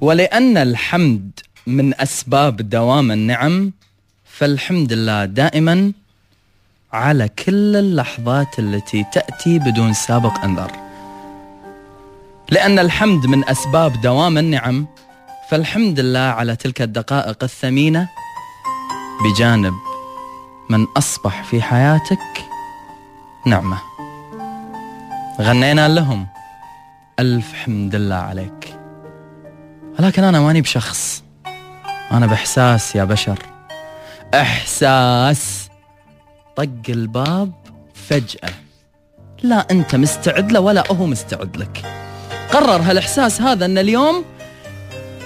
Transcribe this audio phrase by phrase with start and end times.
[0.00, 3.72] ولأن الحمد من أسباب دوام النعم
[4.24, 5.92] فالحمد لله دائما
[6.92, 10.72] على كل اللحظات التي تأتي بدون سابق أنذار.
[12.50, 14.86] لأن الحمد من أسباب دوام النعم
[15.50, 18.08] فالحمد لله على تلك الدقائق الثمينة
[19.24, 19.74] بجانب
[20.70, 22.44] من أصبح في حياتك
[23.46, 23.78] نعمة.
[25.40, 26.26] غنينا لهم
[27.18, 28.75] ألف حمد لله عليك.
[29.98, 31.22] ولكن أنا ماني بشخص.
[32.12, 33.38] أنا بإحساس يا بشر.
[34.34, 35.68] إحساس.
[36.56, 37.52] طق الباب
[38.08, 38.50] فجأة.
[39.42, 41.82] لا أنت مستعد له ولا هو مستعد لك.
[42.52, 44.24] قرر هالإحساس هذا أن اليوم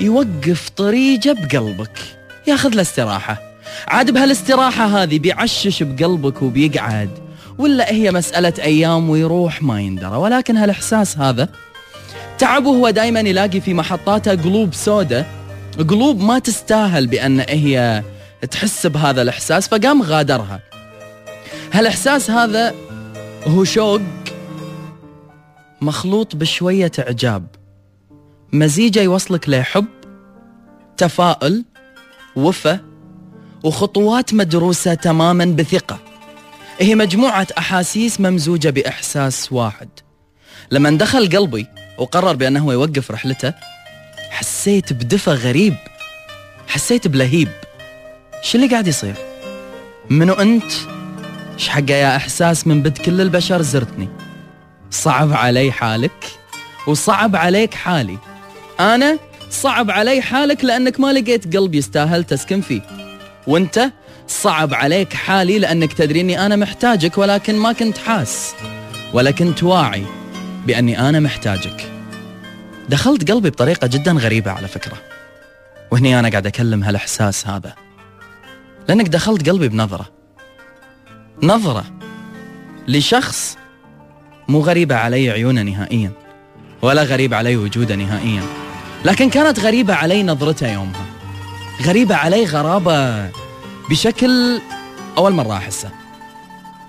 [0.00, 1.98] يوقف طريقه بقلبك.
[2.46, 3.40] ياخذ له استراحة.
[3.88, 7.10] عاد بهالاستراحة هذه بيعشش بقلبك وبيقعد.
[7.58, 10.16] ولا هي مسألة أيام ويروح ما يندرى.
[10.16, 11.48] ولكن هالإحساس هذا
[12.40, 15.26] تعبه هو دائما يلاقي في محطاته قلوب سودة
[15.88, 18.02] قلوب ما تستاهل بأن هي
[18.50, 20.60] تحس بهذا الإحساس فقام غادرها.
[21.72, 22.74] هالإحساس هذا
[23.46, 24.00] هو شوق
[25.80, 27.46] مخلوط بشوية إعجاب.
[28.52, 29.86] مزيجه يوصلك لحب
[30.96, 31.64] تفاؤل
[32.36, 32.80] وفا
[33.64, 35.98] وخطوات مدروسة تماما بثقة.
[36.78, 39.88] هي مجموعة أحاسيس ممزوجة بإحساس واحد.
[40.70, 41.66] لما دخل قلبي
[42.00, 43.54] وقرر بأنه يوقف رحلته.
[44.30, 45.74] حسيت بدفى غريب.
[46.68, 47.48] حسيت بلهيب.
[48.42, 49.14] شو اللي قاعد يصير؟
[50.10, 50.72] منو أنت؟
[51.54, 54.08] إيش حقه يا إحساس من بد كل البشر زرتني.
[54.90, 56.26] صعب علي حالك
[56.86, 58.18] وصعب عليك حالي.
[58.80, 59.18] أنا
[59.50, 62.82] صعب علي حالك لأنك ما لقيت قلب يستاهل تسكن فيه.
[63.46, 63.90] وأنت
[64.28, 68.54] صعب عليك حالي لأنك تدري أني أنا محتاجك ولكن ما كنت حاس.
[69.12, 70.19] ولا كنت واعي.
[70.66, 71.92] بأني أنا محتاجك.
[72.88, 74.96] دخلت قلبي بطريقة جدا غريبة على فكرة.
[75.90, 77.74] وهني أنا قاعد أكلم هالإحساس هذا.
[78.88, 80.10] لأنك دخلت قلبي بنظرة.
[81.42, 81.84] نظرة
[82.88, 83.56] لشخص
[84.48, 86.12] مو غريبة علي عيونه نهائيا
[86.82, 88.42] ولا غريب علي وجوده نهائيا.
[89.04, 91.06] لكن كانت غريبة علي نظرته يومها.
[91.82, 93.30] غريبة علي غرابة
[93.90, 94.60] بشكل
[95.18, 95.90] أول مرة أحسه.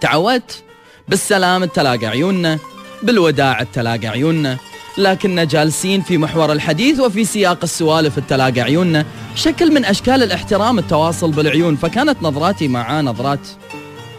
[0.00, 0.64] تعودت
[1.08, 2.58] بالسلام تلاقى عيوننا
[3.02, 4.58] بالوداع تلاقى عيوننا
[4.98, 11.30] لكننا جالسين في محور الحديث وفي سياق السوالف تلاقى عيوننا شكل من أشكال الاحترام التواصل
[11.30, 13.48] بالعيون فكانت نظراتي معاه نظرات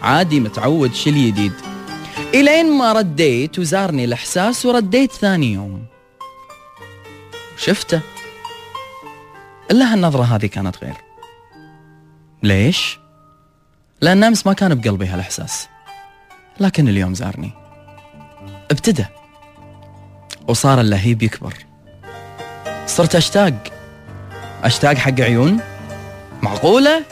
[0.02, 1.52] عادي متعود شي جديد
[2.34, 5.84] إلين ما رديت وزارني الإحساس ورديت ثاني يوم.
[7.56, 8.00] شفته.
[9.70, 10.94] إلا هالنظرة هذه كانت غير.
[12.42, 12.98] ليش؟
[14.00, 15.68] لأن أمس ما كان بقلبي هالإحساس.
[16.60, 17.67] لكن اليوم زارني.
[18.70, 19.04] ابتدى
[20.48, 21.54] وصار اللهيب يكبر.
[22.86, 23.54] صرت أشتاق.
[24.64, 25.60] أشتاق حق عيون.
[26.42, 27.02] معقولة؟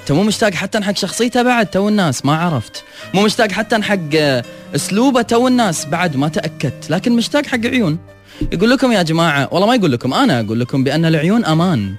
[0.00, 2.84] انت مو مشتاق حتى حق شخصيته بعد تو الناس ما عرفت.
[3.14, 4.42] مو مشتاق حتى حق
[4.74, 6.90] أسلوبه تو الناس بعد ما تأكدت.
[6.90, 7.98] لكن مشتاق حق عيون.
[8.52, 11.94] يقول لكم يا جماعة والله ما يقول لكم أنا أقول لكم بأن العيون أمان.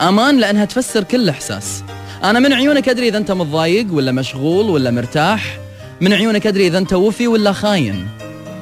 [0.00, 1.84] أمان لأنها تفسر كل إحساس.
[2.24, 5.58] أنا من عيونك أدري إذا أنت متضايق ولا مشغول ولا مرتاح.
[6.00, 8.08] من عيونك أدري إذا أنت وفي ولا خاين.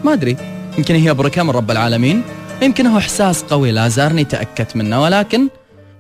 [0.05, 0.37] ما أدري.
[0.79, 2.23] يمكن هي بركه من رب العالمين.
[2.63, 5.03] يمكن هو إحساس قوي لا زارني تأكدت منه.
[5.03, 5.49] ولكن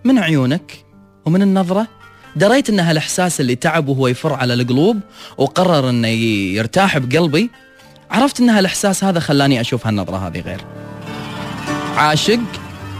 [0.05, 0.85] من عيونك
[1.25, 1.87] ومن النظرة
[2.37, 5.01] دريت إن هالإحساس اللي تعب وهو يفر على القلوب
[5.39, 7.51] وقرر إنه يرتاح بقلبي.
[8.11, 10.61] عرفت إن هالإحساس هذا خلاني أشوف هالنظرة هذه غير.
[11.97, 12.41] عاشق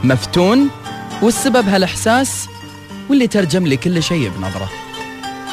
[0.05, 0.71] مفتون
[1.23, 2.47] والسبب هالإحساس
[3.11, 4.71] واللي ترجم لي كل شيء بنظرة.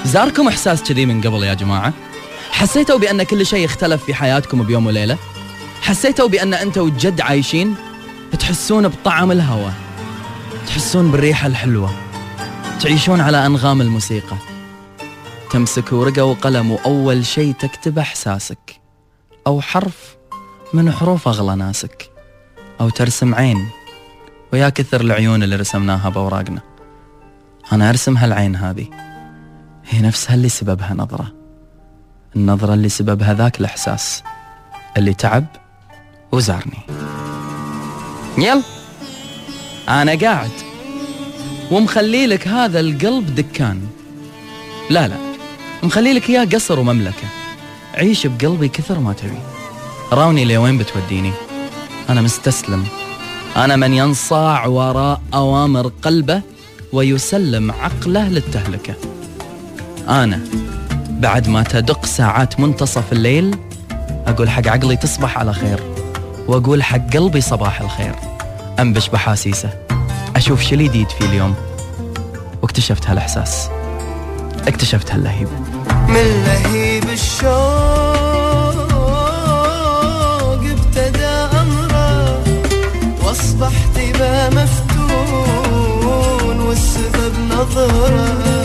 [0.05, 1.93] زاركم إحساس كذي من قبل يا جماعة؟
[2.51, 5.17] حسيتوا بأن كل شيء اختلف في حياتكم بيوم وليلة؟
[5.81, 7.75] حسيتوا بأن أنتوا الجد عايشين؟
[8.39, 9.73] تحسون بطعم الهواء
[10.67, 11.89] تحسون بالريحة الحلوة.
[12.81, 14.35] تعيشون على أنغام الموسيقى.
[15.51, 18.81] تمسك ورقة وقلم وأول شيء تكتب إحساسك.
[19.47, 20.17] أو حرف
[20.73, 22.09] من حروف أغلى ناسك
[22.81, 23.67] أو ترسم عين.
[24.53, 26.61] ويا كثر العيون اللي رسمناها بأوراقنا.
[27.71, 28.87] أنا أرسم هالعين هذه.
[29.85, 31.33] هي نفسها اللي سببها نظرة.
[32.35, 34.23] النظرة اللي سببها ذاك الإحساس.
[34.97, 35.45] اللي تعب
[36.31, 36.79] وزارني.
[38.37, 38.61] يلا
[39.89, 40.51] أنا قاعد
[41.71, 43.81] ومخلي لك هذا القلب دكان.
[44.89, 45.15] لا لا
[45.83, 47.27] مخلي لك إياه قصر ومملكة.
[47.93, 49.39] عيش بقلبي كثر ما تبي.
[50.11, 51.31] راوني لوين بتوديني؟
[52.09, 52.85] أنا مستسلم.
[53.55, 56.41] أنا من ينصاع وراء أوامر قلبه
[56.93, 58.93] ويسلم عقله للتهلكة.
[60.07, 60.39] أنا
[61.09, 63.55] بعد ما تدق ساعات منتصف الليل
[64.27, 65.98] أقول حق عقلي تصبح على خير.
[66.49, 68.15] وأقول حق قلبي صباح الخير.
[68.79, 69.69] أنبش بحاسيسه.
[70.35, 71.55] أشوف شو الجديد في اليوم.
[72.61, 73.69] واكتشفت هالإحساس.
[74.67, 75.47] اكتشفت هاللهيب.
[76.07, 77.49] من لهيب الشوق
[80.65, 81.25] ابتدى
[81.61, 82.43] أمره
[83.23, 85.39] واصبحت بمفتون
[86.59, 88.58] والسبب نظره.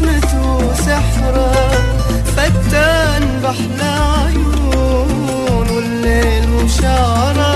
[0.00, 1.52] بسمته سحرة
[2.36, 3.92] فتان بحلى
[4.24, 7.49] عيون والليل مشعرة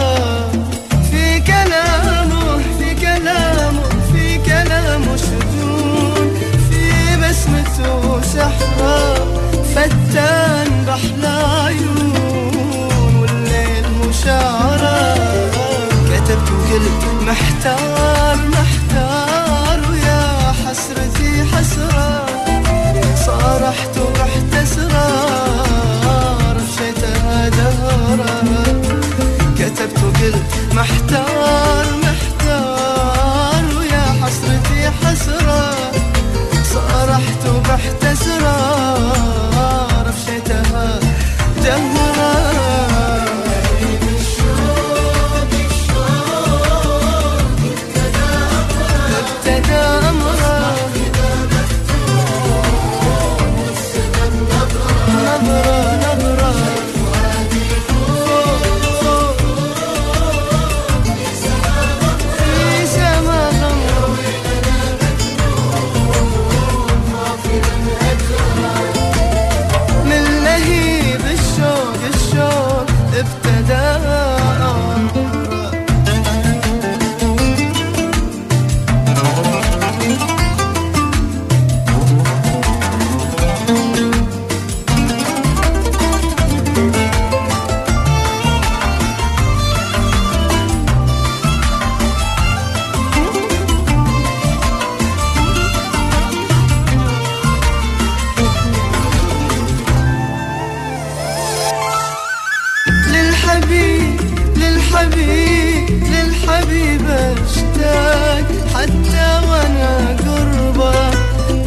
[106.54, 111.10] حبيب اشتاق حتى وأنا قربة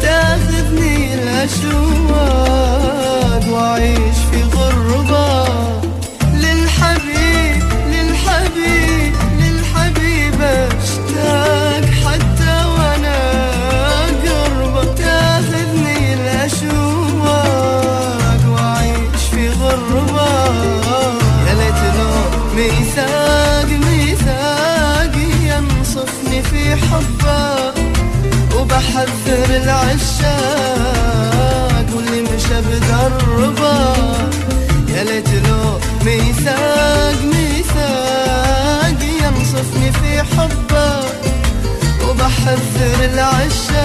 [0.02, 2.32] تاخذني الاشواق
[3.52, 4.37] وأعيش في
[28.94, 30.28] حذر العشاق
[31.94, 33.78] واللي مشى بدربه.
[34.94, 35.64] يا ليت لو
[36.04, 40.90] ميثاق ميثاق ينصفني في حبه.
[42.08, 43.77] وبحذر العشاق